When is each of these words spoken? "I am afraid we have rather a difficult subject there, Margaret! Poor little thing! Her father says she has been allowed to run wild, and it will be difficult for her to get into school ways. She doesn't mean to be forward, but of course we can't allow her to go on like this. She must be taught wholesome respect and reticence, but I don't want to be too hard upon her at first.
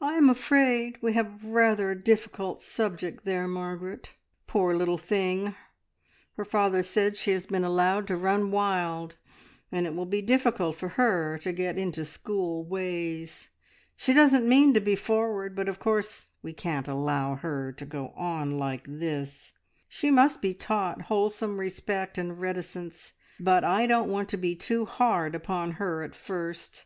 "I 0.00 0.14
am 0.14 0.30
afraid 0.30 1.02
we 1.02 1.12
have 1.14 1.44
rather 1.44 1.90
a 1.90 2.00
difficult 2.00 2.62
subject 2.62 3.24
there, 3.24 3.48
Margaret! 3.48 4.12
Poor 4.46 4.76
little 4.76 4.96
thing! 4.96 5.56
Her 6.36 6.44
father 6.44 6.84
says 6.84 7.18
she 7.18 7.32
has 7.32 7.46
been 7.46 7.64
allowed 7.64 8.06
to 8.06 8.16
run 8.16 8.52
wild, 8.52 9.16
and 9.72 9.86
it 9.88 9.96
will 9.96 10.06
be 10.06 10.22
difficult 10.22 10.76
for 10.76 10.90
her 10.90 11.36
to 11.38 11.52
get 11.52 11.76
into 11.76 12.04
school 12.04 12.62
ways. 12.64 13.50
She 13.96 14.14
doesn't 14.14 14.48
mean 14.48 14.72
to 14.74 14.80
be 14.80 14.94
forward, 14.94 15.56
but 15.56 15.68
of 15.68 15.80
course 15.80 16.28
we 16.40 16.52
can't 16.52 16.86
allow 16.86 17.34
her 17.34 17.72
to 17.72 17.84
go 17.84 18.10
on 18.10 18.56
like 18.56 18.86
this. 18.86 19.54
She 19.88 20.12
must 20.12 20.40
be 20.40 20.54
taught 20.54 21.02
wholesome 21.10 21.58
respect 21.58 22.18
and 22.18 22.40
reticence, 22.40 23.14
but 23.40 23.64
I 23.64 23.86
don't 23.88 24.08
want 24.10 24.28
to 24.28 24.36
be 24.36 24.54
too 24.54 24.84
hard 24.84 25.34
upon 25.34 25.72
her 25.72 26.04
at 26.04 26.14
first. 26.14 26.84